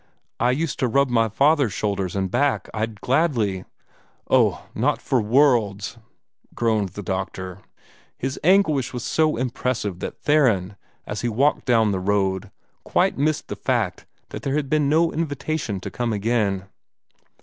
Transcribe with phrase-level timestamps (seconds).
[0.39, 3.65] "I used to rub my father's shoulders and back; I'd gladly"
[4.31, 5.99] "Oh, not for worlds!"
[6.55, 7.59] groaned the doctor.
[8.17, 10.75] His anguish was so impressive that Theron,
[11.05, 12.49] as he walked down the road,
[12.83, 16.65] quite missed the fact that there had been no invitation to come again.